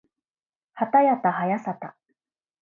[0.73, 1.95] はたやたはやさた